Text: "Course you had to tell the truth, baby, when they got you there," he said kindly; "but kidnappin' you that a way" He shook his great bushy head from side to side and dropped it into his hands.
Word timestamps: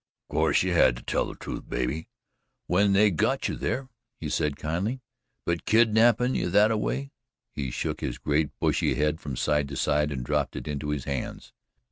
"Course 0.31 0.63
you 0.63 0.73
had 0.73 0.95
to 0.97 1.03
tell 1.03 1.27
the 1.27 1.35
truth, 1.35 1.69
baby, 1.69 2.07
when 2.65 2.93
they 2.93 3.11
got 3.11 3.47
you 3.47 3.55
there," 3.55 3.87
he 4.19 4.29
said 4.31 4.55
kindly; 4.57 4.99
"but 5.45 5.63
kidnappin' 5.65 6.33
you 6.33 6.49
that 6.49 6.71
a 6.71 6.77
way" 6.79 7.11
He 7.55 7.69
shook 7.69 8.01
his 8.01 8.17
great 8.17 8.49
bushy 8.59 8.95
head 8.95 9.21
from 9.21 9.35
side 9.35 9.67
to 9.67 9.77
side 9.77 10.11
and 10.11 10.25
dropped 10.25 10.55
it 10.55 10.67
into 10.67 10.89
his 10.89 11.03
hands. 11.03 11.53